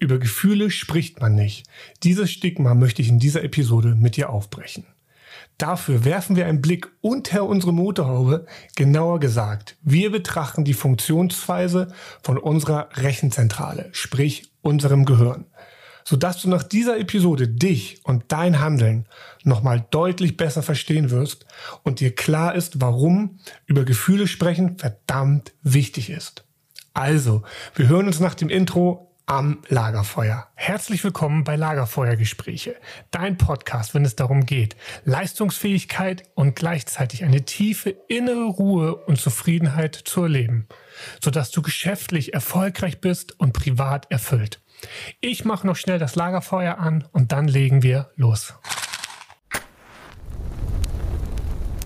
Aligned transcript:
Über 0.00 0.18
Gefühle 0.18 0.70
spricht 0.70 1.20
man 1.20 1.34
nicht. 1.34 1.66
Dieses 2.02 2.30
Stigma 2.30 2.74
möchte 2.74 3.02
ich 3.02 3.10
in 3.10 3.18
dieser 3.18 3.44
Episode 3.44 3.94
mit 3.94 4.16
dir 4.16 4.30
aufbrechen. 4.30 4.86
Dafür 5.58 6.06
werfen 6.06 6.36
wir 6.36 6.46
einen 6.46 6.62
Blick 6.62 6.88
unter 7.02 7.44
unsere 7.44 7.74
Motorhaube, 7.74 8.46
genauer 8.76 9.20
gesagt, 9.20 9.76
wir 9.82 10.10
betrachten 10.10 10.64
die 10.64 10.72
Funktionsweise 10.72 11.92
von 12.22 12.38
unserer 12.38 12.88
Rechenzentrale, 12.94 13.90
sprich 13.92 14.50
unserem 14.62 15.04
Gehirn, 15.04 15.44
sodass 16.02 16.40
du 16.40 16.48
nach 16.48 16.62
dieser 16.62 16.98
Episode 16.98 17.46
dich 17.46 18.00
und 18.04 18.24
dein 18.28 18.58
Handeln 18.58 19.04
nochmal 19.44 19.84
deutlich 19.90 20.38
besser 20.38 20.62
verstehen 20.62 21.10
wirst 21.10 21.44
und 21.82 22.00
dir 22.00 22.14
klar 22.14 22.54
ist, 22.54 22.80
warum 22.80 23.38
über 23.66 23.84
Gefühle 23.84 24.26
sprechen 24.26 24.78
verdammt 24.78 25.52
wichtig 25.62 26.08
ist. 26.08 26.46
Also, 26.94 27.42
wir 27.74 27.88
hören 27.88 28.06
uns 28.06 28.18
nach 28.18 28.34
dem 28.34 28.48
Intro 28.48 29.09
am 29.26 29.62
Lagerfeuer. 29.68 30.48
Herzlich 30.54 31.04
willkommen 31.04 31.44
bei 31.44 31.56
Lagerfeuergespräche, 31.56 32.76
dein 33.10 33.36
Podcast, 33.36 33.94
wenn 33.94 34.04
es 34.04 34.16
darum 34.16 34.46
geht, 34.46 34.76
Leistungsfähigkeit 35.04 36.24
und 36.34 36.56
gleichzeitig 36.56 37.24
eine 37.24 37.44
tiefe 37.44 37.90
innere 38.08 38.44
Ruhe 38.44 38.96
und 38.96 39.20
Zufriedenheit 39.20 39.94
zu 39.94 40.22
erleben, 40.22 40.66
sodass 41.22 41.50
du 41.50 41.62
geschäftlich 41.62 42.34
erfolgreich 42.34 43.00
bist 43.00 43.38
und 43.38 43.52
privat 43.52 44.10
erfüllt. 44.10 44.60
Ich 45.20 45.44
mache 45.44 45.66
noch 45.66 45.76
schnell 45.76 45.98
das 45.98 46.16
Lagerfeuer 46.16 46.78
an 46.78 47.04
und 47.12 47.32
dann 47.32 47.48
legen 47.48 47.82
wir 47.82 48.10
los. 48.16 48.54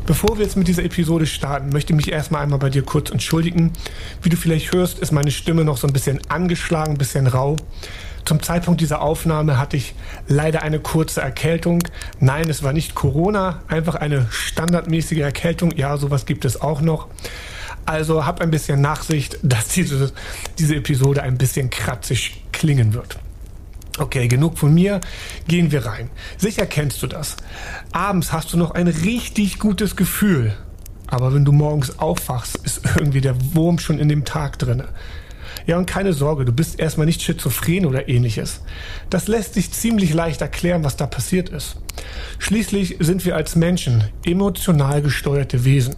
Bevor 0.06 0.36
wir 0.36 0.44
jetzt 0.44 0.56
mit 0.56 0.68
dieser 0.68 0.84
Episode 0.84 1.24
starten, 1.24 1.70
möchte 1.70 1.94
ich 1.94 1.96
mich 1.96 2.12
erstmal 2.12 2.42
einmal 2.42 2.58
bei 2.58 2.68
dir 2.68 2.82
kurz 2.82 3.10
entschuldigen. 3.10 3.72
Wie 4.20 4.28
du 4.28 4.36
vielleicht 4.36 4.74
hörst, 4.74 4.98
ist 4.98 5.12
meine 5.12 5.30
Stimme 5.30 5.64
noch 5.64 5.78
so 5.78 5.86
ein 5.86 5.94
bisschen 5.94 6.20
angeschlagen, 6.28 6.92
ein 6.92 6.98
bisschen 6.98 7.26
rau. 7.26 7.56
Zum 8.26 8.42
Zeitpunkt 8.42 8.82
dieser 8.82 9.00
Aufnahme 9.00 9.58
hatte 9.58 9.78
ich 9.78 9.94
leider 10.28 10.60
eine 10.60 10.78
kurze 10.78 11.22
Erkältung. 11.22 11.82
Nein, 12.20 12.50
es 12.50 12.62
war 12.62 12.74
nicht 12.74 12.94
Corona, 12.94 13.62
einfach 13.66 13.94
eine 13.94 14.26
standardmäßige 14.30 15.20
Erkältung. 15.20 15.74
Ja, 15.74 15.96
sowas 15.96 16.26
gibt 16.26 16.44
es 16.44 16.60
auch 16.60 16.82
noch. 16.82 17.08
Also 17.86 18.26
hab 18.26 18.42
ein 18.42 18.50
bisschen 18.50 18.82
Nachsicht, 18.82 19.38
dass 19.42 19.68
diese, 19.68 20.12
diese 20.58 20.76
Episode 20.76 21.22
ein 21.22 21.38
bisschen 21.38 21.70
kratzig 21.70 22.44
klingen 22.52 22.92
wird. 22.92 23.18
Okay, 23.96 24.26
genug 24.26 24.58
von 24.58 24.74
mir. 24.74 25.00
Gehen 25.46 25.70
wir 25.70 25.86
rein. 25.86 26.10
Sicher 26.36 26.66
kennst 26.66 27.02
du 27.02 27.06
das. 27.06 27.36
Abends 27.92 28.32
hast 28.32 28.52
du 28.52 28.56
noch 28.56 28.72
ein 28.72 28.88
richtig 28.88 29.60
gutes 29.60 29.94
Gefühl. 29.94 30.52
Aber 31.06 31.32
wenn 31.32 31.44
du 31.44 31.52
morgens 31.52 32.00
aufwachst, 32.00 32.56
ist 32.64 32.80
irgendwie 32.96 33.20
der 33.20 33.36
Wurm 33.54 33.78
schon 33.78 34.00
in 34.00 34.08
dem 34.08 34.24
Tag 34.24 34.58
drinne. 34.58 34.88
Ja, 35.66 35.78
und 35.78 35.86
keine 35.86 36.12
Sorge, 36.12 36.44
du 36.44 36.52
bist 36.52 36.80
erstmal 36.80 37.06
nicht 37.06 37.22
schizophren 37.22 37.86
oder 37.86 38.08
ähnliches. 38.08 38.62
Das 39.10 39.28
lässt 39.28 39.54
sich 39.54 39.70
ziemlich 39.70 40.12
leicht 40.12 40.40
erklären, 40.40 40.82
was 40.82 40.96
da 40.96 41.06
passiert 41.06 41.48
ist. 41.48 41.76
Schließlich 42.38 42.96
sind 42.98 43.24
wir 43.24 43.36
als 43.36 43.54
Menschen 43.54 44.04
emotional 44.26 45.02
gesteuerte 45.02 45.64
Wesen. 45.64 45.94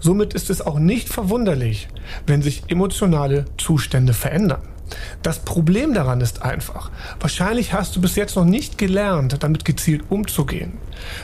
Somit 0.00 0.32
ist 0.32 0.48
es 0.48 0.62
auch 0.62 0.78
nicht 0.78 1.10
verwunderlich, 1.10 1.88
wenn 2.26 2.40
sich 2.40 2.64
emotionale 2.68 3.44
Zustände 3.58 4.14
verändern. 4.14 4.62
Das 5.22 5.40
Problem 5.40 5.94
daran 5.94 6.20
ist 6.20 6.42
einfach, 6.42 6.90
wahrscheinlich 7.20 7.72
hast 7.72 7.96
du 7.96 8.00
bis 8.00 8.14
jetzt 8.14 8.36
noch 8.36 8.44
nicht 8.44 8.78
gelernt, 8.78 9.36
damit 9.40 9.64
gezielt 9.64 10.04
umzugehen, 10.08 10.74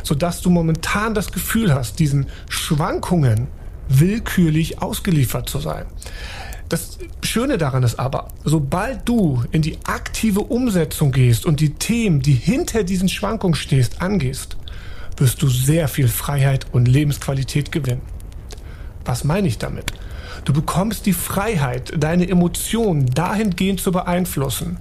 sodass 0.02 0.40
du 0.40 0.50
momentan 0.50 1.14
das 1.14 1.32
Gefühl 1.32 1.74
hast, 1.74 1.98
diesen 1.98 2.26
Schwankungen 2.48 3.48
willkürlich 3.88 4.82
ausgeliefert 4.82 5.48
zu 5.48 5.58
sein. 5.58 5.86
Das 6.68 6.98
Schöne 7.22 7.58
daran 7.58 7.82
ist 7.82 7.98
aber, 7.98 8.28
sobald 8.44 9.06
du 9.06 9.44
in 9.50 9.60
die 9.60 9.78
aktive 9.84 10.40
Umsetzung 10.40 11.12
gehst 11.12 11.44
und 11.44 11.60
die 11.60 11.74
Themen, 11.74 12.22
die 12.22 12.32
hinter 12.32 12.82
diesen 12.82 13.10
Schwankungen 13.10 13.54
stehst, 13.54 14.00
angehst, 14.00 14.56
wirst 15.18 15.42
du 15.42 15.48
sehr 15.48 15.88
viel 15.88 16.08
Freiheit 16.08 16.66
und 16.72 16.88
Lebensqualität 16.88 17.72
gewinnen. 17.72 18.00
Was 19.04 19.24
meine 19.24 19.48
ich 19.48 19.58
damit? 19.58 19.92
Du 20.44 20.52
bekommst 20.52 21.06
die 21.06 21.12
Freiheit, 21.12 21.92
deine 21.96 22.28
Emotionen 22.28 23.06
dahingehend 23.06 23.80
zu 23.80 23.92
beeinflussen, 23.92 24.78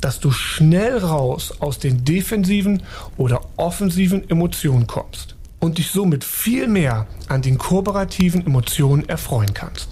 dass 0.00 0.20
du 0.20 0.30
schnell 0.30 0.98
raus 0.98 1.54
aus 1.60 1.78
den 1.78 2.04
defensiven 2.04 2.82
oder 3.16 3.40
offensiven 3.56 4.28
Emotionen 4.30 4.86
kommst 4.86 5.36
und 5.58 5.78
dich 5.78 5.90
somit 5.90 6.24
viel 6.24 6.68
mehr 6.68 7.06
an 7.28 7.42
den 7.42 7.58
kooperativen 7.58 8.46
Emotionen 8.46 9.08
erfreuen 9.08 9.54
kannst. 9.54 9.88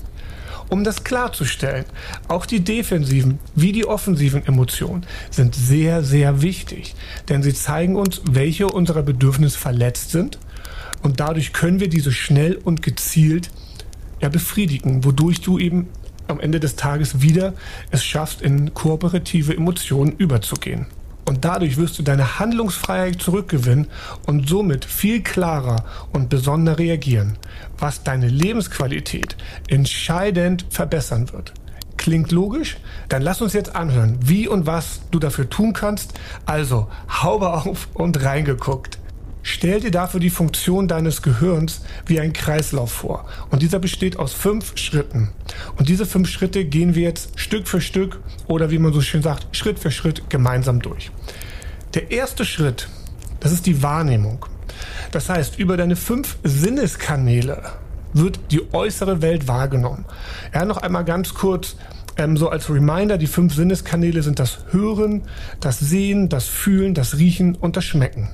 Um 0.68 0.84
das 0.84 1.02
klarzustellen, 1.02 1.84
auch 2.28 2.46
die 2.46 2.60
defensiven 2.60 3.40
wie 3.56 3.72
die 3.72 3.86
offensiven 3.86 4.46
Emotionen 4.46 5.04
sind 5.30 5.56
sehr, 5.56 6.04
sehr 6.04 6.42
wichtig, 6.42 6.94
denn 7.28 7.42
sie 7.42 7.54
zeigen 7.54 7.96
uns, 7.96 8.22
welche 8.30 8.68
unserer 8.68 9.02
Bedürfnisse 9.02 9.58
verletzt 9.58 10.12
sind 10.12 10.38
und 11.02 11.18
dadurch 11.18 11.52
können 11.52 11.80
wir 11.80 11.88
diese 11.88 12.12
schnell 12.12 12.54
und 12.54 12.82
gezielt 12.82 13.50
ja, 14.20 14.28
befriedigen, 14.28 15.04
wodurch 15.04 15.40
du 15.40 15.58
eben 15.58 15.88
am 16.28 16.40
Ende 16.40 16.60
des 16.60 16.76
Tages 16.76 17.22
wieder 17.22 17.54
es 17.90 18.04
schaffst, 18.04 18.40
in 18.42 18.72
kooperative 18.74 19.56
Emotionen 19.56 20.12
überzugehen. 20.12 20.86
Und 21.26 21.44
dadurch 21.44 21.76
wirst 21.76 21.98
du 21.98 22.02
deine 22.02 22.38
Handlungsfreiheit 22.38 23.20
zurückgewinnen 23.22 23.86
und 24.26 24.48
somit 24.48 24.84
viel 24.84 25.22
klarer 25.22 25.84
und 26.12 26.28
besonder 26.28 26.78
reagieren, 26.78 27.36
was 27.78 28.02
deine 28.02 28.28
Lebensqualität 28.28 29.36
entscheidend 29.68 30.66
verbessern 30.70 31.30
wird. 31.32 31.52
Klingt 31.96 32.32
logisch? 32.32 32.78
Dann 33.10 33.22
lass 33.22 33.42
uns 33.42 33.52
jetzt 33.52 33.76
anhören, 33.76 34.18
wie 34.22 34.48
und 34.48 34.66
was 34.66 35.02
du 35.10 35.18
dafür 35.18 35.50
tun 35.50 35.74
kannst. 35.74 36.14
Also, 36.46 36.88
Haube 37.22 37.52
auf 37.52 37.88
und 37.92 38.24
reingeguckt. 38.24 38.98
Stell 39.42 39.80
dir 39.80 39.90
dafür 39.90 40.20
die 40.20 40.30
Funktion 40.30 40.86
deines 40.86 41.22
Gehirns 41.22 41.82
wie 42.06 42.20
ein 42.20 42.32
Kreislauf 42.32 42.92
vor. 42.92 43.26
Und 43.50 43.62
dieser 43.62 43.78
besteht 43.78 44.18
aus 44.18 44.32
fünf 44.32 44.76
Schritten. 44.76 45.30
Und 45.76 45.88
diese 45.88 46.06
fünf 46.06 46.28
Schritte 46.28 46.64
gehen 46.64 46.94
wir 46.94 47.02
jetzt 47.02 47.38
Stück 47.38 47.66
für 47.66 47.80
Stück 47.80 48.20
oder 48.46 48.70
wie 48.70 48.78
man 48.78 48.92
so 48.92 49.00
schön 49.00 49.22
sagt, 49.22 49.56
Schritt 49.56 49.78
für 49.78 49.90
Schritt 49.90 50.28
gemeinsam 50.28 50.80
durch. 50.82 51.10
Der 51.94 52.10
erste 52.10 52.44
Schritt, 52.44 52.88
das 53.40 53.52
ist 53.52 53.66
die 53.66 53.82
Wahrnehmung. 53.82 54.44
Das 55.10 55.28
heißt, 55.28 55.58
über 55.58 55.76
deine 55.76 55.96
fünf 55.96 56.36
Sinneskanäle 56.44 57.62
wird 58.12 58.40
die 58.50 58.72
äußere 58.72 59.22
Welt 59.22 59.48
wahrgenommen. 59.48 60.04
Ja, 60.54 60.64
noch 60.64 60.78
einmal 60.78 61.04
ganz 61.04 61.34
kurz, 61.34 61.76
ähm, 62.16 62.36
so 62.36 62.48
als 62.48 62.68
Reminder, 62.70 63.18
die 63.18 63.26
fünf 63.26 63.54
Sinneskanäle 63.54 64.22
sind 64.22 64.38
das 64.38 64.58
Hören, 64.70 65.22
das 65.60 65.78
Sehen, 65.78 66.28
das 66.28 66.46
Fühlen, 66.46 66.94
das 66.94 67.18
Riechen 67.18 67.54
und 67.54 67.76
das 67.76 67.84
Schmecken. 67.84 68.28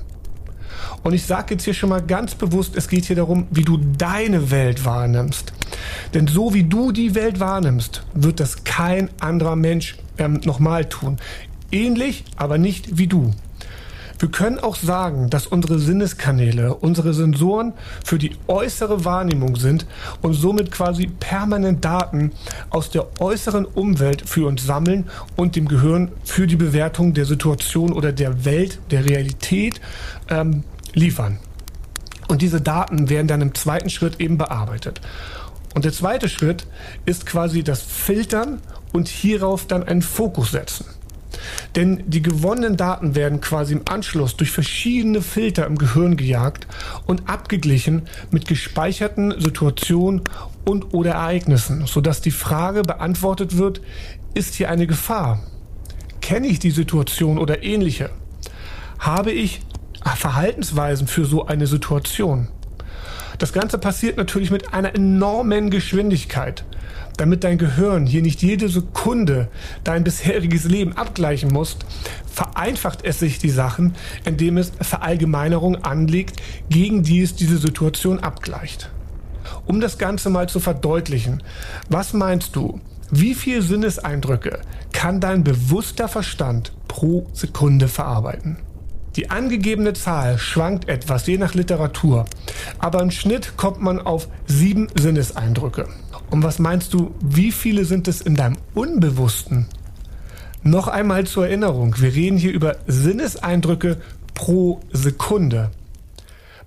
Und 1.03 1.13
ich 1.13 1.25
sage 1.25 1.53
jetzt 1.53 1.63
hier 1.63 1.73
schon 1.73 1.89
mal 1.89 2.01
ganz 2.01 2.35
bewusst, 2.35 2.75
es 2.75 2.87
geht 2.87 3.05
hier 3.05 3.15
darum, 3.15 3.47
wie 3.49 3.63
du 3.63 3.77
deine 3.77 4.51
Welt 4.51 4.83
wahrnimmst. 4.85 5.53
Denn 6.13 6.27
so 6.27 6.53
wie 6.53 6.63
du 6.63 6.91
die 6.91 7.15
Welt 7.15 7.39
wahrnimmst, 7.39 8.03
wird 8.13 8.39
das 8.39 8.63
kein 8.63 9.09
anderer 9.19 9.55
Mensch 9.55 9.97
ähm, 10.17 10.41
nochmal 10.43 10.85
tun. 10.85 11.17
Ähnlich, 11.71 12.23
aber 12.37 12.57
nicht 12.57 12.97
wie 12.97 13.07
du. 13.07 13.33
Wir 14.19 14.29
können 14.29 14.57
auch 14.57 14.75
sagen, 14.75 15.29
dass 15.29 15.45
unsere 15.45 15.77
Sinneskanäle, 15.77 16.73
unsere 16.73 17.13
Sensoren 17.13 17.73
für 18.03 18.17
die 18.17 18.35
äußere 18.47 19.05
Wahrnehmung 19.05 19.57
sind 19.57 19.85
und 20.23 20.33
somit 20.33 20.71
quasi 20.71 21.05
permanent 21.05 21.85
Daten 21.85 22.31
aus 22.71 22.89
der 22.89 23.07
äußeren 23.19 23.65
Umwelt 23.65 24.27
für 24.27 24.47
uns 24.47 24.65
sammeln 24.65 25.05
und 25.35 25.55
dem 25.55 25.67
Gehirn 25.67 26.11
für 26.23 26.47
die 26.47 26.55
Bewertung 26.55 27.13
der 27.13 27.25
Situation 27.25 27.93
oder 27.93 28.11
der 28.11 28.43
Welt, 28.43 28.79
der 28.89 29.05
Realität 29.05 29.79
ähm, 30.29 30.63
liefern. 30.97 31.39
Und 32.27 32.41
diese 32.41 32.59
Daten 32.59 33.09
werden 33.09 33.27
dann 33.27 33.41
im 33.41 33.55
zweiten 33.55 33.89
Schritt 33.89 34.19
eben 34.19 34.37
bearbeitet. 34.37 34.99
Und 35.73 35.85
der 35.85 35.93
zweite 35.93 36.27
Schritt 36.27 36.67
ist 37.05 37.25
quasi 37.25 37.63
das 37.63 37.81
Filtern 37.81 38.61
und 38.93 39.07
hierauf 39.07 39.67
dann 39.67 39.83
einen 39.83 40.01
Fokus 40.01 40.51
setzen. 40.51 40.85
Denn 41.75 42.03
die 42.07 42.21
gewonnenen 42.21 42.77
Daten 42.77 43.15
werden 43.15 43.41
quasi 43.41 43.73
im 43.73 43.83
Anschluss 43.87 44.35
durch 44.35 44.51
verschiedene 44.51 45.21
Filter 45.21 45.67
im 45.67 45.77
Gehirn 45.77 46.17
gejagt 46.17 46.67
und 47.05 47.29
abgeglichen 47.29 48.07
mit 48.31 48.47
gespeicherten 48.47 49.39
Situationen 49.39 50.21
und 50.65 50.93
oder 50.93 51.11
Ereignissen, 51.11 51.85
sodass 51.85 52.21
die 52.21 52.31
Frage 52.31 52.81
beantwortet 52.81 53.57
wird, 53.57 53.81
ist 54.33 54.55
hier 54.55 54.69
eine 54.69 54.87
Gefahr? 54.87 55.39
Kenne 56.21 56.47
ich 56.47 56.59
die 56.59 56.71
Situation 56.71 57.37
oder 57.37 57.63
ähnliche? 57.63 58.09
Habe 58.99 59.31
ich 59.31 59.61
Verhaltensweisen 60.15 61.07
für 61.07 61.25
so 61.25 61.45
eine 61.45 61.67
Situation. 61.67 62.47
Das 63.37 63.53
Ganze 63.53 63.77
passiert 63.77 64.17
natürlich 64.17 64.51
mit 64.51 64.73
einer 64.73 64.95
enormen 64.95 65.69
Geschwindigkeit. 65.69 66.65
Damit 67.17 67.43
dein 67.43 67.57
Gehirn 67.57 68.05
hier 68.05 68.21
nicht 68.21 68.41
jede 68.41 68.69
Sekunde 68.69 69.49
dein 69.83 70.03
bisheriges 70.03 70.65
Leben 70.65 70.93
abgleichen 70.93 71.51
muss, 71.51 71.77
vereinfacht 72.31 73.03
es 73.03 73.19
sich 73.19 73.39
die 73.39 73.49
Sachen, 73.49 73.95
indem 74.25 74.57
es 74.57 74.71
Verallgemeinerung 74.81 75.83
anlegt, 75.83 76.41
gegen 76.69 77.03
die 77.03 77.21
es 77.21 77.35
diese 77.35 77.57
Situation 77.57 78.19
abgleicht. 78.19 78.89
Um 79.65 79.81
das 79.81 79.97
Ganze 79.97 80.29
mal 80.29 80.47
zu 80.49 80.59
verdeutlichen, 80.59 81.41
was 81.89 82.13
meinst 82.13 82.55
du, 82.55 82.79
Wie 83.09 83.35
viel 83.35 83.61
Sinneseindrücke 83.61 84.59
kann 84.91 85.21
dein 85.21 85.45
bewusster 85.45 86.09
Verstand 86.09 86.73
pro 86.89 87.25
Sekunde 87.31 87.87
verarbeiten? 87.87 88.57
Die 89.17 89.31
angegebene 89.31 89.93
Zahl 89.93 90.37
schwankt 90.37 90.87
etwas 90.87 91.25
je 91.25 91.39
nach 91.39 91.55
Literatur, 91.55 92.27
aber 92.77 93.01
im 93.01 93.09
Schnitt 93.09 93.57
kommt 93.57 93.81
man 93.81 93.99
auf 93.99 94.27
sieben 94.45 94.89
Sinneseindrücke. 94.93 95.87
Und 96.29 96.43
was 96.43 96.59
meinst 96.59 96.93
du, 96.93 97.15
wie 97.19 97.51
viele 97.51 97.83
sind 97.85 98.07
es 98.07 98.21
in 98.21 98.35
deinem 98.35 98.57
Unbewussten? 98.75 99.65
Noch 100.61 100.87
einmal 100.87 101.25
zur 101.25 101.47
Erinnerung, 101.47 101.95
wir 101.99 102.13
reden 102.13 102.37
hier 102.37 102.51
über 102.51 102.75
Sinneseindrücke 102.85 103.97
pro 104.35 104.81
Sekunde. 104.91 105.71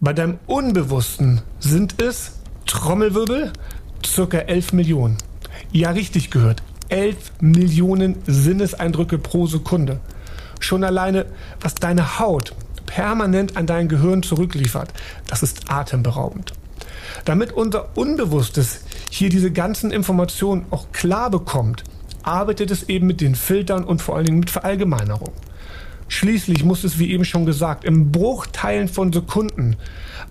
Bei 0.00 0.12
deinem 0.12 0.40
Unbewussten 0.48 1.42
sind 1.60 2.02
es, 2.02 2.40
Trommelwirbel, 2.66 3.52
circa 4.04 4.38
11 4.38 4.72
Millionen. 4.72 5.18
Ja, 5.70 5.90
richtig 5.90 6.32
gehört, 6.32 6.64
11 6.88 7.16
Millionen 7.40 8.16
Sinneseindrücke 8.26 9.18
pro 9.18 9.46
Sekunde. 9.46 10.00
Schon 10.60 10.84
alleine, 10.84 11.26
was 11.60 11.74
deine 11.74 12.18
Haut 12.20 12.54
permanent 12.86 13.56
an 13.56 13.66
dein 13.66 13.88
Gehirn 13.88 14.22
zurückliefert, 14.22 14.92
das 15.26 15.42
ist 15.42 15.70
atemberaubend. 15.70 16.52
Damit 17.24 17.52
unser 17.52 17.96
Unbewusstes 17.96 18.84
hier 19.10 19.28
diese 19.28 19.50
ganzen 19.50 19.90
Informationen 19.90 20.66
auch 20.70 20.92
klar 20.92 21.30
bekommt, 21.30 21.84
arbeitet 22.22 22.70
es 22.70 22.88
eben 22.88 23.06
mit 23.06 23.20
den 23.20 23.34
Filtern 23.34 23.84
und 23.84 24.02
vor 24.02 24.16
allen 24.16 24.26
Dingen 24.26 24.40
mit 24.40 24.50
Verallgemeinerung. 24.50 25.32
Schließlich 26.08 26.64
muss 26.64 26.82
es, 26.82 26.98
wie 26.98 27.12
eben 27.12 27.24
schon 27.24 27.46
gesagt, 27.46 27.84
im 27.84 28.10
Bruchteilen 28.10 28.88
von 28.88 29.12
Sekunden 29.12 29.76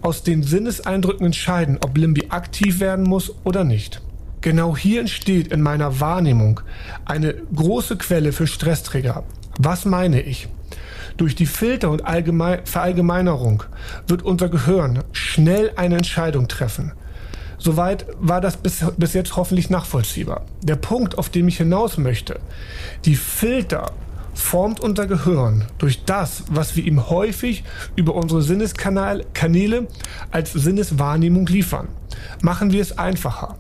aus 0.02 0.24
den 0.24 0.44
Sinneseindrücken 0.44 1.26
entscheiden, 1.26 1.80
ob 1.84 1.98
Limbi 1.98 2.28
aktiv 2.30 2.82
werden 2.82 3.06
muss 3.06 3.34
oder 3.46 3.64
nicht. 3.64 4.02
Genau 4.42 4.76
hier 4.76 5.00
entsteht 5.02 5.48
in 5.48 5.62
meiner 5.62 6.00
Wahrnehmung 6.00 6.62
eine 7.06 7.34
große 7.56 7.98
Quelle 7.98 8.34
für 8.34 8.48
Stressträger. 8.48 9.24
Was 9.62 9.84
meine 9.84 10.22
ich? 10.22 10.48
Durch 11.18 11.36
die 11.36 11.46
Filter 11.46 11.90
und 11.90 12.06
Allgemein 12.06 12.66
Verallgemeinerung 12.66 13.64
wird 14.08 14.24
unser 14.24 14.48
Gehirn 14.48 15.04
schnell 15.12 15.74
eine 15.76 15.98
Entscheidung 15.98 16.48
treffen. 16.48 16.94
Soweit 17.58 18.06
war 18.22 18.40
das 18.40 18.56
bis, 18.56 18.86
bis 18.96 19.14
jetzt 19.14 19.36
hoffentlich 19.36 19.70
nachvollziehbar. 19.70 20.46
Der 20.64 20.78
Punkt, 20.78 21.18
auf 21.18 21.28
den 21.28 21.50
ich 21.50 21.58
hinaus 21.58 21.98
möchte, 21.98 22.40
die 23.04 23.18
Filter 23.18 23.92
formt 24.34 24.80
unser 24.80 25.08
Gehirn 25.08 25.66
durch 25.78 26.06
das, 26.06 26.46
was 26.50 26.78
wir 26.78 26.86
ihm 26.86 27.10
häufig 27.10 27.66
über 27.98 28.16
unsere 28.16 28.42
Sinneskanäle 28.42 29.88
als 30.32 30.54
Sinneswahrnehmung 30.54 31.48
liefern. 31.48 31.90
Machen 32.42 32.72
wir 32.72 32.82
es 32.82 32.98
einfacher. 32.98 33.58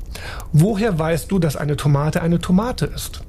Woher 0.54 0.98
weißt 0.98 1.30
du, 1.30 1.40
dass 1.40 1.58
eine 1.58 1.76
Tomate 1.76 2.22
eine 2.22 2.40
Tomate 2.40 2.86
ist? 2.86 3.22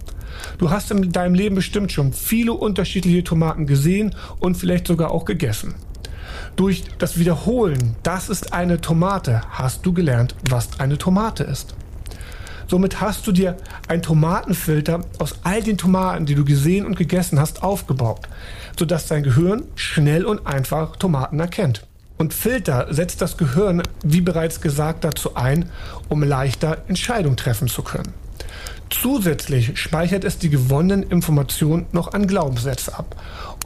Du 0.59 0.71
hast 0.71 0.91
in 0.91 1.13
deinem 1.13 1.35
Leben 1.35 1.55
bestimmt 1.55 1.93
schon 1.93 2.13
viele 2.13 2.53
unterschiedliche 2.53 3.25
Tomaten 3.25 3.67
gesehen 3.67 4.15
und 4.39 4.57
vielleicht 4.57 4.87
sogar 4.87 5.11
auch 5.11 5.25
gegessen. 5.25 5.75
Durch 6.57 6.85
das 6.99 7.19
Wiederholen, 7.19 7.97
das 8.03 8.29
ist 8.29 8.53
eine 8.53 8.81
Tomate, 8.81 9.43
hast 9.51 9.87
du 9.87 9.93
gelernt, 9.93 10.35
was 10.49 10.81
eine 10.81 10.99
Tomate 10.99 11.45
ist. 11.45 11.75
Somit 12.67 13.01
hast 13.01 13.27
du 13.27 13.33
dir 13.33 13.57
einen 13.89 14.03
Tomatenfilter 14.03 15.01
aus 15.19 15.41
all 15.43 15.63
den 15.63 15.77
Tomaten, 15.77 16.27
die 16.27 16.37
du 16.37 16.45
gesehen 16.45 16.87
und 16.87 16.97
gegessen 16.97 17.41
hast, 17.41 17.65
aufgebaut, 17.65 18.29
sodass 18.79 19.09
dein 19.09 19.25
Gehirn 19.25 19.65
schnell 19.75 20.25
und 20.25 20.47
einfach 20.47 20.95
Tomaten 20.97 21.41
erkennt. 21.41 21.85
Und 22.17 22.35
Filter 22.35 22.87
setzt 22.91 23.23
das 23.23 23.37
Gehirn, 23.39 23.83
wie 24.05 24.21
bereits 24.21 24.61
gesagt, 24.61 25.03
dazu 25.05 25.35
ein, 25.35 25.71
um 26.09 26.23
leichter 26.23 26.85
Entscheidungen 26.87 27.37
treffen 27.37 27.67
zu 27.67 27.83
können. 27.83 28.13
Zusätzlich 28.91 29.79
speichert 29.79 30.25
es 30.25 30.39
die 30.39 30.51
gewonnenen 30.51 31.05
Informationen 31.05 31.87
noch 31.93 32.13
an 32.13 32.27
Glaubenssätze 32.27 32.99
ab. 32.99 33.17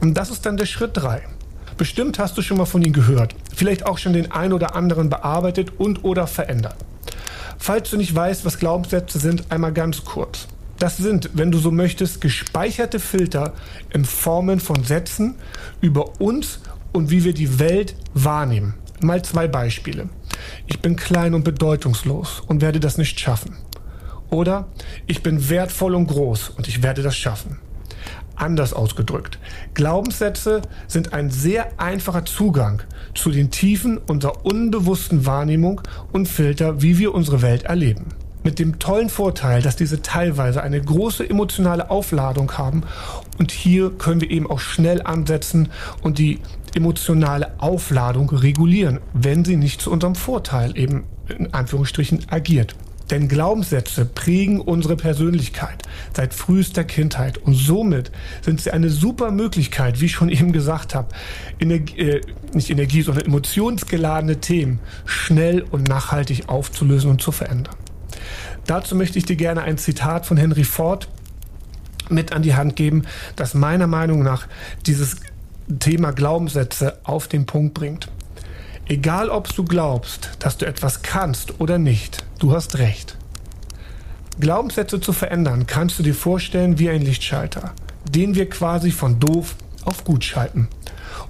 Und 0.01 0.13
das 0.13 0.29
ist 0.29 0.45
dann 0.45 0.55
der 0.55 0.67
Schritt 0.67 0.91
3. 0.93 1.23
Bestimmt 1.77 2.19
hast 2.19 2.37
du 2.37 2.41
schon 2.41 2.57
mal 2.57 2.65
von 2.65 2.83
ihnen 2.83 2.93
gehört, 2.93 3.35
vielleicht 3.53 3.85
auch 3.85 3.97
schon 3.97 4.13
den 4.13 4.31
ein 4.31 4.53
oder 4.53 4.75
anderen 4.75 5.09
bearbeitet 5.09 5.73
und 5.77 6.05
oder 6.05 6.27
verändert. 6.27 6.77
Falls 7.57 7.89
du 7.89 7.97
nicht 7.97 8.15
weißt, 8.15 8.45
was 8.45 8.59
Glaubenssätze 8.59 9.19
sind, 9.19 9.51
einmal 9.51 9.73
ganz 9.73 10.05
kurz. 10.05 10.47
Das 10.79 10.97
sind, 10.97 11.31
wenn 11.33 11.51
du 11.51 11.57
so 11.57 11.71
möchtest, 11.71 12.21
gespeicherte 12.21 12.99
Filter 12.99 13.53
in 13.91 14.05
Formen 14.05 14.59
von 14.59 14.83
Sätzen 14.83 15.35
über 15.81 16.21
uns 16.21 16.59
und 16.93 17.09
wie 17.09 17.23
wir 17.23 17.33
die 17.33 17.59
Welt 17.59 17.95
wahrnehmen. 18.13 18.75
Mal 19.01 19.23
zwei 19.23 19.47
Beispiele. 19.47 20.09
Ich 20.67 20.79
bin 20.81 20.95
klein 20.95 21.33
und 21.33 21.43
bedeutungslos 21.43 22.41
und 22.45 22.61
werde 22.61 22.79
das 22.79 22.97
nicht 22.97 23.19
schaffen. 23.19 23.57
Oder 24.29 24.67
ich 25.07 25.23
bin 25.23 25.49
wertvoll 25.49 25.95
und 25.95 26.07
groß 26.07 26.49
und 26.49 26.67
ich 26.67 26.83
werde 26.83 27.01
das 27.01 27.15
schaffen. 27.15 27.59
Anders 28.35 28.73
ausgedrückt, 28.73 29.39
Glaubenssätze 29.73 30.61
sind 30.87 31.13
ein 31.13 31.29
sehr 31.29 31.79
einfacher 31.79 32.25
Zugang 32.25 32.81
zu 33.13 33.31
den 33.31 33.49
Tiefen 33.49 33.97
unserer 33.97 34.45
unbewussten 34.45 35.25
Wahrnehmung 35.25 35.81
und 36.11 36.27
Filter, 36.27 36.81
wie 36.81 36.97
wir 36.97 37.13
unsere 37.15 37.41
Welt 37.41 37.63
erleben. 37.63 38.07
Mit 38.43 38.59
dem 38.59 38.77
tollen 38.77 39.09
Vorteil, 39.09 39.61
dass 39.61 39.75
diese 39.75 40.01
teilweise 40.01 40.61
eine 40.61 40.79
große 40.79 41.27
emotionale 41.27 41.89
Aufladung 41.89 42.51
haben 42.57 42.83
und 43.39 43.51
hier 43.51 43.89
können 43.89 44.21
wir 44.21 44.29
eben 44.29 44.49
auch 44.49 44.59
schnell 44.59 45.01
ansetzen 45.01 45.69
und 46.03 46.19
die 46.19 46.41
emotionale 46.75 47.59
Aufladung 47.59 48.29
regulieren, 48.29 48.99
wenn 49.13 49.45
sie 49.45 49.55
nicht 49.55 49.81
zu 49.81 49.91
unserem 49.91 50.15
Vorteil 50.15 50.77
eben 50.77 51.05
in 51.29 51.53
Anführungsstrichen 51.53 52.25
agiert. 52.29 52.75
Denn 53.11 53.27
Glaubenssätze 53.27 54.05
prägen 54.05 54.59
unsere 54.59 54.95
Persönlichkeit 54.95 55.83
seit 56.15 56.33
frühester 56.33 56.83
Kindheit 56.83 57.37
und 57.37 57.53
somit 57.53 58.11
sind 58.41 58.61
sie 58.61 58.71
eine 58.71 58.89
super 58.89 59.31
Möglichkeit, 59.31 60.01
wie 60.01 60.05
ich 60.05 60.13
schon 60.13 60.29
eben 60.29 60.51
gesagt 60.51 60.95
habe, 60.95 61.09
Energie, 61.59 61.97
äh, 61.99 62.21
nicht 62.53 62.69
Energie, 62.69 63.01
sondern 63.01 63.25
emotionsgeladene 63.25 64.39
Themen 64.39 64.79
schnell 65.05 65.61
und 65.61 65.87
nachhaltig 65.87 66.49
aufzulösen 66.49 67.11
und 67.11 67.21
zu 67.21 67.31
verändern. 67.31 67.75
Dazu 68.65 68.95
möchte 68.95 69.19
ich 69.19 69.25
dir 69.25 69.35
gerne 69.35 69.61
ein 69.61 69.77
Zitat 69.77 70.25
von 70.25 70.37
Henry 70.37 70.63
Ford 70.63 71.07
mit 72.09 72.33
an 72.33 72.41
die 72.41 72.55
Hand 72.55 72.75
geben, 72.75 73.03
das 73.35 73.53
meiner 73.53 73.87
Meinung 73.87 74.23
nach 74.23 74.47
dieses 74.85 75.17
Thema 75.79 76.11
Glaubenssätze 76.11 76.99
auf 77.03 77.27
den 77.27 77.45
Punkt 77.45 77.73
bringt. 77.73 78.09
Egal 78.87 79.29
ob 79.29 79.53
du 79.55 79.63
glaubst, 79.63 80.29
dass 80.37 80.57
du 80.57 80.67
etwas 80.67 81.01
kannst 81.01 81.59
oder 81.59 81.79
nicht, 81.79 82.23
du 82.37 82.53
hast 82.53 82.77
recht. 82.77 83.17
Glaubenssätze 84.39 85.01
zu 85.01 85.11
verändern 85.11 85.65
kannst 85.65 85.97
du 85.97 86.03
dir 86.03 86.13
vorstellen 86.13 86.77
wie 86.77 86.89
ein 86.89 87.01
Lichtschalter, 87.01 87.73
den 88.07 88.35
wir 88.35 88.47
quasi 88.47 88.91
von 88.91 89.19
doof 89.19 89.55
auf 89.85 90.03
gut 90.03 90.23
schalten 90.23 90.67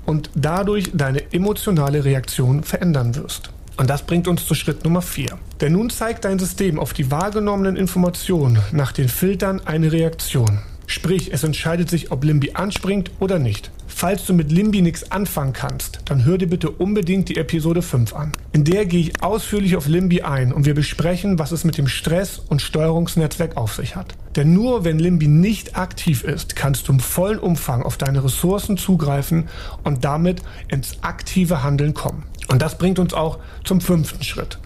und 0.06 0.30
dadurch 0.36 0.92
deine 0.94 1.32
emotionale 1.32 2.04
Reaktion 2.04 2.62
verändern 2.64 3.16
wirst. 3.16 3.52
Und 3.78 3.90
das 3.90 4.04
bringt 4.04 4.28
uns 4.28 4.46
zu 4.46 4.54
Schritt 4.54 4.84
Nummer 4.84 5.02
4. 5.02 5.38
Denn 5.62 5.74
nun 5.74 5.90
zeigt 5.90 6.26
dein 6.26 6.40
System 6.40 6.78
auf 6.78 6.92
die 6.92 7.10
wahrgenommenen 7.10 7.78
Informationen 7.78 8.60
nach 8.74 8.92
den 8.92 9.08
Filtern 9.08 9.62
eine 9.66 9.94
Reaktion. 9.94 10.60
Sprich, 10.88 11.32
es 11.32 11.44
entscheidet 11.44 11.90
sich, 11.90 12.12
ob 12.12 12.24
Limbi 12.24 12.52
anspringt 12.54 13.12
oder 13.20 13.40
nicht. 13.40 13.72
Falls 13.98 14.26
du 14.26 14.34
mit 14.34 14.52
Limbi 14.52 14.82
nichts 14.82 15.10
anfangen 15.10 15.54
kannst, 15.54 16.02
dann 16.04 16.26
hör 16.26 16.38
dir 16.38 16.50
bitte 16.50 16.70
unbedingt 16.70 17.30
die 17.30 17.38
Episode 17.38 17.82
5 17.82 18.14
an. 18.14 18.34
In 18.52 18.66
der 18.66 18.86
gehe 18.86 19.00
ich 19.00 19.24
ausführlich 19.24 19.78
auf 19.78 19.88
Limbi 19.88 20.22
ein 20.22 20.52
und 20.52 20.66
wir 20.66 20.74
besprechen, 20.74 21.40
was 21.40 21.54
es 21.54 21.64
mit 21.64 21.78
dem 21.78 21.88
Stress- 21.88 22.40
und 22.40 22.62
Steuerungsnetzwerk 22.62 23.56
auf 23.56 23.74
sich 23.74 23.96
hat. 23.96 24.16
Denn 24.36 24.54
nur 24.54 24.84
wenn 24.84 25.00
Limbi 25.00 25.30
nicht 25.30 25.78
aktiv 25.78 26.26
ist, 26.26 26.58
kannst 26.58 26.90
du 26.90 26.92
im 26.92 27.00
vollen 27.00 27.40
Umfang 27.40 27.84
auf 27.84 27.96
deine 27.96 28.22
Ressourcen 28.22 28.76
zugreifen 28.76 29.48
und 29.86 30.04
damit 30.04 30.42
ins 30.68 31.02
aktive 31.02 31.64
Handeln 31.64 31.94
kommen. 31.94 32.26
Und 32.50 32.62
das 32.62 32.78
bringt 32.78 33.00
uns 33.00 33.14
auch 33.14 33.40
zum 33.64 33.80
fünften 33.80 34.24
Schritt. 34.24 34.60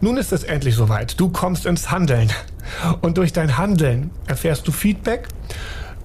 Nun 0.00 0.16
ist 0.16 0.32
es 0.32 0.44
endlich 0.44 0.76
soweit. 0.76 1.18
Du 1.18 1.30
kommst 1.30 1.66
ins 1.66 1.90
Handeln. 1.90 2.30
Und 3.00 3.18
durch 3.18 3.32
dein 3.32 3.58
Handeln 3.58 4.10
erfährst 4.28 4.68
du 4.68 4.70
Feedback 4.70 5.26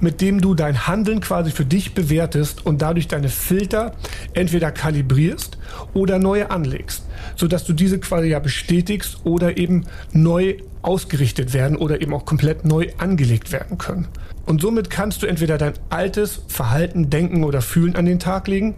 mit 0.02 0.20
dem 0.20 0.42
du 0.42 0.56
dein 0.56 0.88
Handeln 0.88 1.22
quasi 1.22 1.52
für 1.52 1.66
dich 1.66 1.94
bewertest 1.94 2.66
und 2.66 2.82
dadurch 2.82 3.08
deine 3.08 3.30
Filter 3.30 3.94
entweder 4.34 4.72
kalibrierst 4.72 5.58
oder 5.94 6.20
neue 6.20 6.52
anlegst, 6.52 7.06
sodass 7.36 7.64
du 7.64 7.74
diese 7.74 8.00
quasi 8.00 8.28
ja 8.28 8.40
bestätigst 8.40 9.20
oder 9.24 9.58
eben 9.58 9.86
neu 10.12 10.58
ausgerichtet 10.82 11.54
werden 11.54 11.78
oder 11.78 12.02
eben 12.02 12.14
auch 12.14 12.26
komplett 12.26 12.66
neu 12.66 12.88
angelegt 12.98 13.52
werden 13.52 13.78
können. 13.78 14.08
Und 14.46 14.62
somit 14.62 14.90
kannst 14.90 15.22
du 15.22 15.28
entweder 15.28 15.58
dein 15.58 15.74
altes 15.90 16.42
Verhalten, 16.48 17.10
Denken 17.10 17.44
oder 17.44 17.62
Fühlen 17.62 17.96
an 17.96 18.06
den 18.06 18.20
Tag 18.20 18.48
legen 18.48 18.76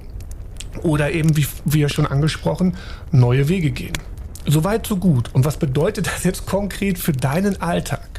oder 0.81 1.11
eben, 1.11 1.35
wie, 1.37 1.79
ja 1.79 1.89
schon 1.89 2.05
angesprochen, 2.05 2.75
neue 3.11 3.47
Wege 3.47 3.71
gehen. 3.71 3.93
Soweit, 4.45 4.85
so 4.85 4.97
gut. 4.97 5.29
Und 5.33 5.45
was 5.45 5.57
bedeutet 5.57 6.07
das 6.07 6.23
jetzt 6.23 6.45
konkret 6.45 6.99
für 6.99 7.13
deinen 7.13 7.61
Alltag? 7.61 8.12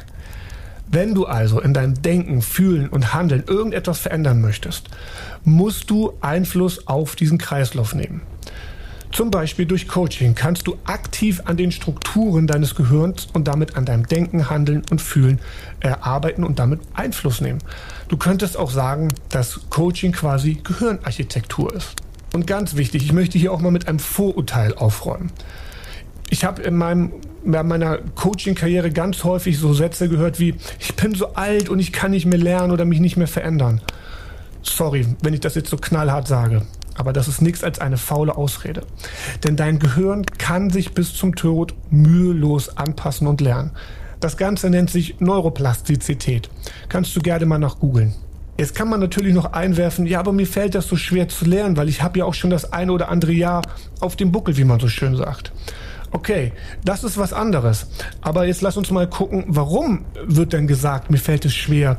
Wenn 0.87 1.15
du 1.15 1.25
also 1.25 1.59
in 1.59 1.73
deinem 1.73 2.01
Denken, 2.01 2.41
Fühlen 2.41 2.89
und 2.89 3.13
Handeln 3.13 3.43
irgendetwas 3.47 3.99
verändern 3.99 4.41
möchtest, 4.41 4.89
musst 5.43 5.89
du 5.89 6.13
Einfluss 6.21 6.87
auf 6.87 7.15
diesen 7.15 7.37
Kreislauf 7.37 7.95
nehmen. 7.95 8.21
Zum 9.11 9.31
Beispiel 9.31 9.65
durch 9.65 9.87
Coaching 9.87 10.35
kannst 10.35 10.67
du 10.67 10.77
aktiv 10.83 11.41
an 11.45 11.55
den 11.55 11.71
Strukturen 11.71 12.47
deines 12.47 12.75
Gehirns 12.75 13.27
und 13.31 13.47
damit 13.47 13.77
an 13.77 13.85
deinem 13.85 14.05
Denken, 14.05 14.49
Handeln 14.49 14.83
und 14.91 15.01
Fühlen 15.01 15.39
erarbeiten 15.79 16.43
und 16.43 16.59
damit 16.59 16.81
Einfluss 16.93 17.39
nehmen. 17.39 17.59
Du 18.09 18.17
könntest 18.17 18.57
auch 18.57 18.71
sagen, 18.71 19.13
dass 19.29 19.61
Coaching 19.69 20.11
quasi 20.11 20.55
Gehirnarchitektur 20.61 21.73
ist. 21.73 21.95
Und 22.33 22.45
ganz 22.45 22.75
wichtig, 22.75 23.05
ich 23.05 23.13
möchte 23.13 23.37
hier 23.37 23.53
auch 23.53 23.61
mal 23.61 23.71
mit 23.71 23.87
einem 23.87 23.99
Vorurteil 23.99 24.73
aufräumen. 24.73 25.31
Ich 26.29 26.43
habe 26.43 26.61
in 26.63 26.75
meinem 26.75 27.13
in 27.45 27.51
meiner 27.67 27.99
Coaching-Karriere 28.15 28.89
ganz 28.89 29.23
häufig 29.23 29.59
so 29.59 29.73
Sätze 29.73 30.09
gehört 30.09 30.39
wie, 30.39 30.55
ich 30.79 30.95
bin 30.95 31.13
so 31.13 31.35
alt 31.35 31.69
und 31.69 31.77
ich 31.77 31.93
kann 31.93 32.11
nicht 32.11 32.25
mehr 32.25 32.39
lernen 32.39 32.71
oder 32.71 32.85
mich 32.85 32.99
nicht 32.99 33.17
mehr 33.17 33.27
verändern. 33.27 33.81
Sorry, 34.63 35.05
wenn 35.21 35.35
ich 35.35 35.41
das 35.41 35.53
jetzt 35.53 35.69
so 35.69 35.77
knallhart 35.77 36.27
sage. 36.27 36.63
Aber 36.95 37.13
das 37.13 37.27
ist 37.27 37.41
nichts 37.41 37.63
als 37.63 37.79
eine 37.79 37.97
faule 37.97 38.35
Ausrede. 38.35 38.81
Denn 39.43 39.55
dein 39.55 39.79
Gehirn 39.79 40.25
kann 40.25 40.69
sich 40.69 40.93
bis 40.93 41.13
zum 41.13 41.35
Tod 41.35 41.75
mühelos 41.91 42.75
anpassen 42.77 43.27
und 43.27 43.41
lernen. 43.41 43.71
Das 44.21 44.37
Ganze 44.37 44.69
nennt 44.69 44.89
sich 44.89 45.19
Neuroplastizität. 45.19 46.49
Kannst 46.89 47.15
du 47.15 47.19
gerne 47.19 47.45
mal 47.45 47.59
nach 47.59 47.79
googeln. 47.79 48.15
Jetzt 48.57 48.73
kann 48.73 48.87
man 48.87 49.01
natürlich 49.01 49.33
noch 49.33 49.51
einwerfen, 49.51 50.05
ja, 50.07 50.19
aber 50.19 50.31
mir 50.31 50.47
fällt 50.47 50.75
das 50.75 50.87
so 50.87 50.95
schwer 50.95 51.27
zu 51.27 51.43
lernen, 51.43 51.75
weil 51.75 51.89
ich 51.89 52.01
habe 52.01 52.19
ja 52.19 52.25
auch 52.25 52.33
schon 52.33 52.49
das 52.49 52.71
eine 52.71 52.93
oder 52.93 53.09
andere 53.09 53.33
Jahr 53.33 53.61
auf 53.99 54.15
dem 54.15 54.31
Buckel, 54.31 54.55
wie 54.55 54.63
man 54.63 54.79
so 54.79 54.87
schön 54.87 55.17
sagt. 55.17 55.51
Okay, 56.15 56.53
das 56.85 57.03
ist 57.03 57.17
was 57.17 57.33
anderes. 57.33 57.87
Aber 58.21 58.45
jetzt 58.45 58.61
lass 58.61 58.77
uns 58.77 58.89
mal 58.89 59.05
gucken, 59.05 59.43
warum 59.47 60.05
wird 60.25 60.53
denn 60.53 60.65
gesagt, 60.65 61.11
mir 61.11 61.17
fällt 61.17 61.43
es 61.43 61.53
schwer, 61.53 61.97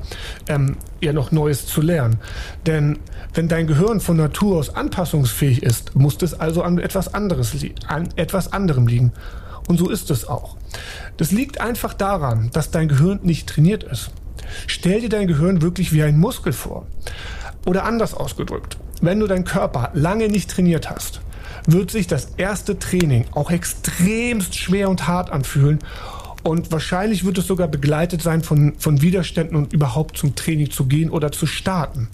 ähm, 0.49 0.79
ja 1.03 1.13
noch 1.13 1.33
Neues 1.33 1.67
zu 1.67 1.83
lernen. 1.83 2.17
Denn 2.65 2.99
wenn 3.35 3.47
dein 3.47 3.67
Gehirn 3.67 4.01
von 4.01 4.17
Natur 4.17 4.57
aus 4.57 4.75
anpassungsfähig 4.75 5.63
ist, 5.63 5.97
muss 5.97 6.17
es 6.23 6.33
also 6.33 6.63
an 6.63 6.79
etwas 6.79 7.13
anderes 7.13 7.55
an 7.89 8.09
etwas 8.17 8.55
anderem 8.55 8.87
liegen. 8.87 9.13
Und 9.69 9.77
so 9.77 9.91
ist 9.91 10.11
es 10.11 10.27
auch. 10.27 10.57
Das 11.19 11.31
liegt 11.31 11.61
einfach 11.61 11.93
daran, 11.93 12.49
dass 12.55 12.71
dein 12.71 12.89
Gehirn 12.89 13.21
nicht 13.23 13.47
trainiert 13.47 13.83
ist. 13.83 14.13
Stell 14.67 15.03
dir 15.03 15.11
dein 15.11 15.27
Gehirn 15.27 15.61
wirklich 15.61 15.93
wie 15.93 16.03
ein 16.03 16.19
Muskel 16.19 16.55
vor. 16.55 16.87
Oder 17.67 17.85
anders 17.85 18.15
ausgedrückt, 18.15 18.79
wenn 19.03 19.21
du 19.21 19.27
deinen 19.27 19.45
Körper 19.45 19.91
lange 19.93 20.29
nicht 20.29 20.51
trainiert 20.51 20.89
hast, 20.89 21.21
wird 21.67 21.91
sich 21.91 22.07
das 22.07 22.29
erste 22.37 22.79
Training 22.79 23.27
auch 23.33 23.51
extremst 23.51 24.55
schwer 24.55 24.89
und 24.89 25.09
hart 25.09 25.31
anfühlen. 25.31 25.81
Und 26.45 26.71
wahrscheinlich 26.71 27.25
wird 27.25 27.39
es 27.39 27.49
sogar 27.49 27.67
begleitet 27.67 28.23
sein 28.23 28.43
von, 28.43 28.75
von 28.79 29.03
Widerständen 29.03 29.57
und 29.57 29.73
überhaupt 29.73 30.17
zum 30.17 30.37
Training 30.37 30.71
zu 30.71 30.87
gehen 30.87 31.11
oder 31.11 31.33
zu 31.33 31.45
starten. 31.47 32.09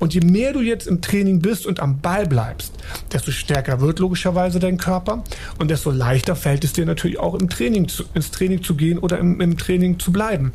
Und 0.00 0.14
je 0.14 0.20
mehr 0.20 0.52
du 0.52 0.60
jetzt 0.60 0.88
im 0.88 1.00
Training 1.00 1.38
bist 1.38 1.64
und 1.64 1.78
am 1.78 2.00
Ball 2.00 2.26
bleibst, 2.26 2.72
desto 3.12 3.30
stärker 3.30 3.80
wird 3.80 4.00
logischerweise 4.00 4.58
dein 4.58 4.78
Körper 4.78 5.22
und 5.60 5.70
desto 5.70 5.92
leichter 5.92 6.34
fällt 6.34 6.64
es 6.64 6.72
dir 6.72 6.84
natürlich 6.84 7.20
auch 7.20 7.36
im 7.36 7.48
Training 7.48 7.86
zu, 7.86 8.02
ins 8.12 8.32
Training 8.32 8.64
zu 8.64 8.74
gehen 8.74 8.98
oder 8.98 9.18
im, 9.18 9.40
im 9.40 9.56
Training 9.56 10.00
zu 10.00 10.10
bleiben. 10.10 10.52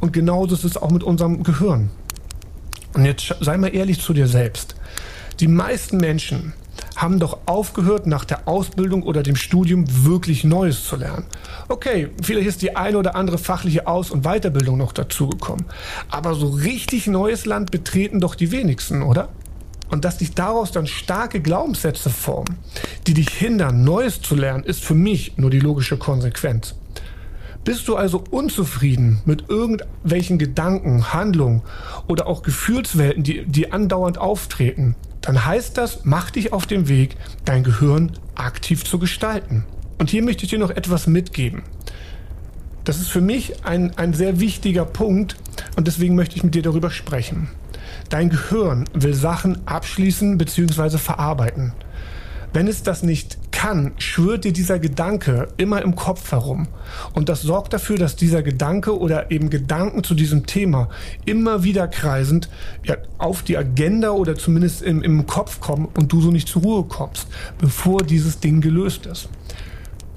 Und 0.00 0.14
genauso 0.14 0.54
ist 0.54 0.64
es 0.64 0.78
auch 0.78 0.90
mit 0.90 1.02
unserem 1.02 1.42
Gehirn. 1.42 1.90
Und 2.94 3.04
jetzt 3.04 3.34
sei 3.40 3.56
mal 3.56 3.74
ehrlich 3.74 4.00
zu 4.00 4.12
dir 4.12 4.26
selbst. 4.26 4.74
Die 5.38 5.48
meisten 5.48 5.96
Menschen 5.96 6.52
haben 6.96 7.18
doch 7.18 7.38
aufgehört, 7.46 8.06
nach 8.06 8.24
der 8.24 8.46
Ausbildung 8.46 9.02
oder 9.02 9.22
dem 9.22 9.36
Studium 9.36 9.84
wirklich 10.04 10.44
Neues 10.44 10.84
zu 10.84 10.96
lernen. 10.96 11.24
Okay, 11.68 12.10
vielleicht 12.22 12.48
ist 12.48 12.62
die 12.62 12.76
eine 12.76 12.98
oder 12.98 13.14
andere 13.14 13.38
fachliche 13.38 13.86
Aus- 13.86 14.10
und 14.10 14.24
Weiterbildung 14.24 14.76
noch 14.76 14.92
dazugekommen. 14.92 15.64
Aber 16.10 16.34
so 16.34 16.48
richtig 16.48 17.06
neues 17.06 17.46
Land 17.46 17.70
betreten 17.70 18.20
doch 18.20 18.34
die 18.34 18.50
wenigsten, 18.50 19.02
oder? 19.02 19.28
Und 19.88 20.04
dass 20.04 20.18
sich 20.18 20.34
daraus 20.34 20.72
dann 20.72 20.86
starke 20.86 21.40
Glaubenssätze 21.40 22.10
formen, 22.10 22.58
die 23.06 23.14
dich 23.14 23.30
hindern, 23.30 23.82
Neues 23.82 24.20
zu 24.20 24.36
lernen, 24.36 24.64
ist 24.64 24.84
für 24.84 24.94
mich 24.94 25.36
nur 25.36 25.50
die 25.50 25.58
logische 25.58 25.96
Konsequenz. 25.96 26.74
Bist 27.64 27.88
du 27.88 27.96
also 27.96 28.24
unzufrieden 28.30 29.20
mit 29.26 29.48
irgendwelchen 29.48 30.38
Gedanken, 30.38 31.12
Handlungen 31.12 31.62
oder 32.08 32.26
auch 32.26 32.42
Gefühlswelten, 32.42 33.22
die, 33.22 33.44
die 33.44 33.70
andauernd 33.70 34.16
auftreten, 34.16 34.96
dann 35.20 35.44
heißt 35.44 35.76
das, 35.76 36.00
mach 36.04 36.30
dich 36.30 36.52
auf 36.52 36.66
den 36.66 36.88
Weg, 36.88 37.16
dein 37.44 37.62
Gehirn 37.62 38.12
aktiv 38.34 38.84
zu 38.84 38.98
gestalten. 38.98 39.64
Und 39.98 40.08
hier 40.08 40.22
möchte 40.22 40.44
ich 40.44 40.50
dir 40.50 40.58
noch 40.58 40.70
etwas 40.70 41.06
mitgeben. 41.06 41.62
Das 42.84 42.98
ist 42.98 43.08
für 43.08 43.20
mich 43.20 43.64
ein, 43.64 43.96
ein 43.98 44.14
sehr 44.14 44.40
wichtiger 44.40 44.86
Punkt 44.86 45.36
und 45.76 45.86
deswegen 45.86 46.14
möchte 46.14 46.36
ich 46.36 46.42
mit 46.42 46.54
dir 46.54 46.62
darüber 46.62 46.90
sprechen. 46.90 47.48
Dein 48.08 48.30
Gehirn 48.30 48.86
will 48.94 49.12
Sachen 49.14 49.58
abschließen 49.66 50.38
bzw. 50.38 50.96
verarbeiten. 50.96 51.74
Wenn 52.54 52.66
es 52.66 52.82
das 52.82 53.02
nicht 53.02 53.38
kann, 53.60 53.92
schwört 53.98 54.44
dir 54.44 54.54
dieser 54.54 54.78
Gedanke 54.78 55.48
immer 55.58 55.82
im 55.82 55.94
Kopf 55.94 56.32
herum. 56.32 56.66
Und 57.12 57.28
das 57.28 57.42
sorgt 57.42 57.74
dafür, 57.74 57.98
dass 57.98 58.16
dieser 58.16 58.42
Gedanke 58.42 58.98
oder 58.98 59.30
eben 59.30 59.50
Gedanken 59.50 60.02
zu 60.02 60.14
diesem 60.14 60.46
Thema 60.46 60.88
immer 61.26 61.62
wieder 61.62 61.86
kreisend 61.86 62.48
ja, 62.84 62.96
auf 63.18 63.42
die 63.42 63.58
Agenda 63.58 64.12
oder 64.12 64.34
zumindest 64.34 64.80
im, 64.80 65.02
im 65.02 65.26
Kopf 65.26 65.60
kommen 65.60 65.88
und 65.94 66.10
du 66.10 66.22
so 66.22 66.30
nicht 66.30 66.48
zur 66.48 66.62
Ruhe 66.62 66.84
kommst, 66.84 67.26
bevor 67.58 68.02
dieses 68.02 68.40
Ding 68.40 68.62
gelöst 68.62 69.04
ist. 69.04 69.28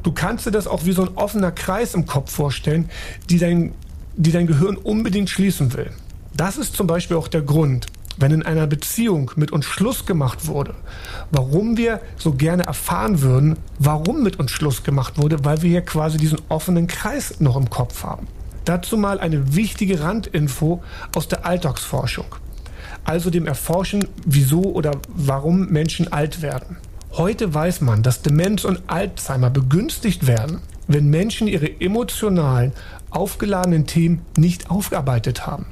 Du 0.04 0.14
kannst 0.14 0.46
dir 0.46 0.52
das 0.52 0.66
auch 0.66 0.86
wie 0.86 0.94
so 0.94 1.02
ein 1.02 1.18
offener 1.18 1.52
Kreis 1.52 1.96
im 1.96 2.06
Kopf 2.06 2.32
vorstellen, 2.32 2.90
die 3.30 3.40
dein, 3.40 3.74
die 4.16 4.32
dein 4.32 4.48
Gehirn 4.48 4.78
unbedingt 4.78 5.30
schließen 5.30 5.74
will. 5.74 5.92
Das 6.34 6.56
ist 6.56 6.78
zum 6.78 6.88
Beispiel 6.88 7.18
auch 7.18 7.28
der 7.28 7.42
Grund, 7.42 7.88
wenn 8.18 8.32
in 8.32 8.44
einer 8.44 8.68
Beziehung 8.68 9.32
mit 9.36 9.52
uns 9.52 9.66
Schluss 9.66 10.06
gemacht 10.06 10.48
wurde, 10.48 10.76
warum 11.32 11.78
wir 11.78 12.02
so 12.18 12.34
gerne 12.34 12.64
erfahren 12.64 13.22
würden, 13.22 13.58
warum 13.80 14.24
mit 14.24 14.40
uns 14.40 14.52
Schluss 14.52 14.84
gemacht 14.84 15.18
wurde, 15.18 15.44
weil 15.44 15.62
wir 15.62 15.70
hier 15.70 15.82
quasi 15.82 16.18
diesen 16.18 16.40
offenen 16.50 16.88
Kreis 16.88 17.40
noch 17.40 17.56
im 17.56 17.70
Kopf 17.70 18.04
haben. 18.04 18.28
Dazu 18.66 18.98
mal 18.98 19.20
eine 19.20 19.56
wichtige 19.56 20.02
Randinfo 20.02 20.82
aus 21.16 21.28
der 21.28 21.46
Alltagsforschung, 21.46 22.36
also 23.04 23.30
dem 23.30 23.46
Erforschen, 23.46 24.08
wieso 24.26 24.62
oder 24.62 24.92
warum 25.08 25.68
Menschen 25.68 26.12
alt 26.12 26.42
werden. 26.42 26.78
Heute 27.12 27.54
weiß 27.54 27.82
man, 27.82 28.02
dass 28.02 28.22
Demenz 28.22 28.64
und 28.64 28.84
Alzheimer 28.88 29.50
begünstigt 29.50 30.26
werden, 30.26 30.62
wenn 30.88 31.10
Menschen 31.10 31.48
ihre 31.48 31.80
emotionalen, 31.80 32.72
aufgeladenen 33.10 33.86
Themen 33.86 34.22
nicht 34.38 34.72
aufgearbeitet 34.72 35.46
haben. 35.46 35.66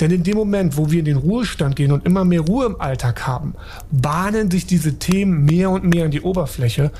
Denn 0.00 0.10
in 0.10 0.22
dem 0.22 0.36
Moment, 0.36 0.76
wo 0.76 0.90
wir 0.90 0.98
in 0.98 1.04
den 1.04 1.16
Ruhestand 1.16 1.76
gehen 1.76 1.92
und 1.92 2.06
immer 2.06 2.24
mehr 2.24 2.40
Ruhe 2.40 2.66
im 2.66 2.80
Alltag 2.80 3.26
haben, 3.26 3.54
bahnen 3.90 4.50
sich 4.50 4.66
diese 4.66 4.98
Themen 4.98 5.44
mehr 5.44 5.70
und 5.70 5.84
mehr 5.84 6.06
an 6.06 6.10
die 6.10 6.22
Oberfläche 6.22 6.90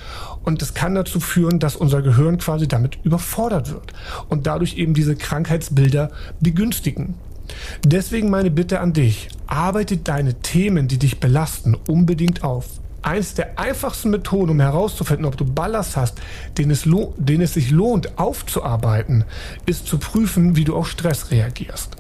und 0.45 0.63
das 0.63 0.75
kann 0.75 0.95
dazu 0.95 1.21
führen, 1.21 1.59
dass 1.59 1.77
unser 1.77 2.03
Gehirn 2.03 2.39
quasi 2.39 2.69
damit 2.69 2.99
überfordert 3.03 3.73
wird 3.73 3.93
und 4.29 4.47
dadurch 4.47 4.77
eben 4.77 4.95
diese 4.95 5.17
Krankheitsbilder 5.17 6.11
begünstigen. 6.41 7.15
Deswegen 7.85 8.31
meine 8.31 8.51
Bitte 8.51 8.81
an 8.81 8.93
dich, 8.93 9.29
arbeite 9.47 9.97
deine 9.97 10.35
Themen, 10.35 10.89
die 10.89 10.99
dich 10.99 11.21
belasten, 11.21 11.77
unbedingt 11.89 12.43
auf. 12.43 12.67
Eins 13.03 13.35
der 13.35 13.59
einfachsten 13.59 14.11
Methoden, 14.11 14.53
um 14.53 14.61
herauszufinden, 14.61 15.27
ob 15.27 15.37
du 15.37 15.45
Ballast 15.45 15.97
hast, 15.97 16.21
den 16.57 16.71
es, 16.71 16.89
den 17.19 17.43
es 17.43 17.53
sich 17.53 17.71
lohnt 17.71 18.19
aufzuarbeiten, 18.19 19.25
ist 19.67 19.87
zu 19.87 19.99
prüfen, 19.99 20.57
wie 20.57 20.65
du 20.65 20.75
auf 20.75 20.89
Stress 20.89 21.31
reagierst. 21.31 21.97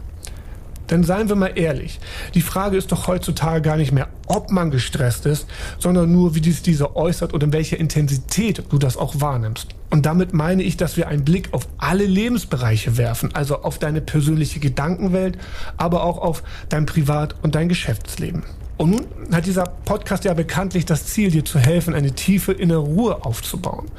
Denn 0.94 1.02
seien 1.02 1.28
wir 1.28 1.34
mal 1.34 1.50
ehrlich, 1.56 1.98
die 2.34 2.40
Frage 2.40 2.76
ist 2.76 2.92
doch 2.92 3.08
heutzutage 3.08 3.62
gar 3.62 3.76
nicht 3.76 3.90
mehr, 3.90 4.06
ob 4.28 4.52
man 4.52 4.70
gestresst 4.70 5.26
ist, 5.26 5.48
sondern 5.80 6.12
nur, 6.12 6.36
wie 6.36 6.40
dies 6.40 6.62
dieser 6.62 6.94
äußert 6.94 7.32
und 7.32 7.42
in 7.42 7.52
welcher 7.52 7.78
Intensität 7.78 8.62
du 8.70 8.78
das 8.78 8.96
auch 8.96 9.20
wahrnimmst. 9.20 9.74
Und 9.90 10.06
damit 10.06 10.34
meine 10.34 10.62
ich, 10.62 10.76
dass 10.76 10.96
wir 10.96 11.08
einen 11.08 11.24
Blick 11.24 11.48
auf 11.50 11.66
alle 11.78 12.04
Lebensbereiche 12.04 12.96
werfen, 12.96 13.34
also 13.34 13.62
auf 13.62 13.80
deine 13.80 14.02
persönliche 14.02 14.60
Gedankenwelt, 14.60 15.36
aber 15.78 16.04
auch 16.04 16.18
auf 16.18 16.44
dein 16.68 16.86
Privat- 16.86 17.34
und 17.42 17.56
dein 17.56 17.68
Geschäftsleben. 17.68 18.44
Und 18.76 18.90
nun 18.90 19.06
hat 19.32 19.46
dieser 19.46 19.64
Podcast 19.64 20.22
ja 20.22 20.34
bekanntlich 20.34 20.84
das 20.84 21.06
Ziel, 21.06 21.32
dir 21.32 21.44
zu 21.44 21.58
helfen, 21.58 21.92
eine 21.92 22.12
tiefe 22.12 22.52
innere 22.52 22.78
Ruhe 22.78 23.24
aufzubauen. 23.24 23.90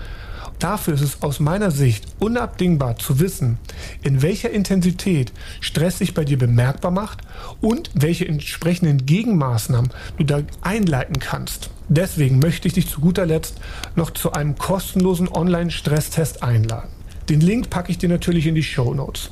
Dafür 0.59 0.93
ist 0.93 1.01
es 1.01 1.21
aus 1.21 1.39
meiner 1.39 1.71
Sicht 1.71 2.05
unabdingbar 2.19 2.97
zu 2.97 3.19
wissen, 3.19 3.57
in 4.01 4.21
welcher 4.21 4.50
Intensität 4.51 5.33
Stress 5.59 5.97
sich 6.00 6.13
bei 6.13 6.24
dir 6.24 6.38
bemerkbar 6.38 6.91
macht 6.91 7.19
und 7.62 7.91
welche 7.93 8.27
entsprechenden 8.27 9.05
Gegenmaßnahmen 9.05 9.91
du 10.17 10.24
da 10.24 10.41
einleiten 10.62 11.19
kannst. 11.19 11.69
Deswegen 11.88 12.39
möchte 12.39 12.67
ich 12.67 12.74
dich 12.74 12.89
zu 12.89 13.01
guter 13.01 13.25
Letzt 13.25 13.59
noch 13.95 14.12
zu 14.12 14.31
einem 14.31 14.57
kostenlosen 14.57 15.27
Online-Stresstest 15.27 16.41
einladen. 16.41 16.89
Den 17.29 17.41
Link 17.41 17.69
packe 17.69 17.91
ich 17.91 17.97
dir 17.97 18.09
natürlich 18.09 18.47
in 18.47 18.55
die 18.55 18.63
Show 18.63 18.93
Notes. 18.93 19.31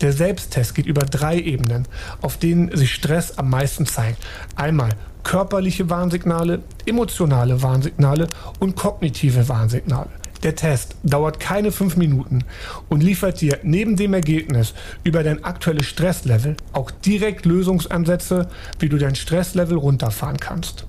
Der 0.00 0.12
Selbsttest 0.12 0.74
geht 0.74 0.86
über 0.86 1.02
drei 1.02 1.38
Ebenen, 1.38 1.86
auf 2.20 2.36
denen 2.36 2.74
sich 2.76 2.94
Stress 2.94 3.38
am 3.38 3.50
meisten 3.50 3.86
zeigt. 3.86 4.24
Einmal 4.56 4.90
körperliche 5.24 5.90
Warnsignale, 5.90 6.62
emotionale 6.86 7.62
Warnsignale 7.62 8.28
und 8.60 8.76
kognitive 8.76 9.48
Warnsignale. 9.48 10.10
Der 10.44 10.54
Test 10.54 10.96
dauert 11.02 11.40
keine 11.40 11.72
fünf 11.72 11.96
Minuten 11.96 12.44
und 12.90 13.02
liefert 13.02 13.40
dir 13.40 13.60
neben 13.62 13.96
dem 13.96 14.12
Ergebnis 14.12 14.74
über 15.02 15.22
dein 15.22 15.42
aktuelles 15.42 15.86
Stresslevel 15.86 16.58
auch 16.74 16.90
direkt 16.90 17.46
Lösungsansätze, 17.46 18.48
wie 18.78 18.90
du 18.90 18.98
dein 18.98 19.14
Stresslevel 19.14 19.78
runterfahren 19.78 20.36
kannst. 20.36 20.84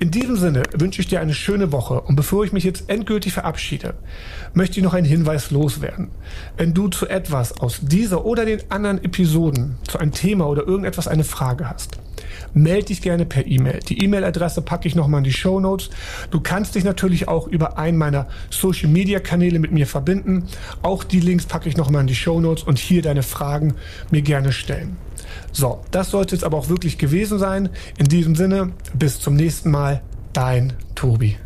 In 0.00 0.10
diesem 0.10 0.36
Sinne 0.36 0.64
wünsche 0.76 1.00
ich 1.00 1.06
dir 1.06 1.20
eine 1.20 1.34
schöne 1.34 1.70
Woche 1.70 2.00
und 2.00 2.16
bevor 2.16 2.44
ich 2.44 2.52
mich 2.52 2.64
jetzt 2.64 2.90
endgültig 2.90 3.32
verabschiede, 3.32 3.94
möchte 4.54 4.80
ich 4.80 4.84
noch 4.84 4.94
einen 4.94 5.06
Hinweis 5.06 5.52
loswerden. 5.52 6.08
Wenn 6.56 6.74
du 6.74 6.88
zu 6.88 7.06
etwas 7.06 7.60
aus 7.60 7.78
dieser 7.82 8.24
oder 8.24 8.44
den 8.44 8.60
anderen 8.70 9.04
Episoden, 9.04 9.76
zu 9.86 9.98
einem 9.98 10.12
Thema 10.12 10.48
oder 10.48 10.66
irgendetwas 10.66 11.06
eine 11.06 11.22
Frage 11.24 11.70
hast, 11.70 11.99
melde 12.54 12.86
dich 12.86 13.02
gerne 13.02 13.24
per 13.24 13.46
E-Mail. 13.46 13.80
Die 13.88 14.02
E-Mail-Adresse 14.02 14.62
packe 14.62 14.88
ich 14.88 14.94
nochmal 14.94 15.18
in 15.18 15.24
die 15.24 15.32
Show 15.32 15.60
Notes. 15.60 15.90
Du 16.30 16.40
kannst 16.40 16.74
dich 16.74 16.84
natürlich 16.84 17.28
auch 17.28 17.46
über 17.46 17.78
einen 17.78 17.98
meiner 17.98 18.26
Social-Media-Kanäle 18.50 19.58
mit 19.58 19.72
mir 19.72 19.86
verbinden. 19.86 20.44
Auch 20.82 21.04
die 21.04 21.20
Links 21.20 21.46
packe 21.46 21.68
ich 21.68 21.76
nochmal 21.76 22.02
in 22.02 22.06
die 22.06 22.14
Show 22.14 22.40
Notes 22.40 22.64
und 22.64 22.78
hier 22.78 23.02
deine 23.02 23.22
Fragen 23.22 23.74
mir 24.10 24.22
gerne 24.22 24.52
stellen. 24.52 24.96
So, 25.52 25.80
das 25.90 26.10
sollte 26.10 26.36
es 26.36 26.44
aber 26.44 26.56
auch 26.56 26.68
wirklich 26.68 26.98
gewesen 26.98 27.38
sein. 27.38 27.70
In 27.98 28.06
diesem 28.06 28.34
Sinne, 28.34 28.72
bis 28.94 29.20
zum 29.20 29.34
nächsten 29.34 29.70
Mal, 29.70 30.02
dein 30.32 30.72
Tobi. 30.94 31.36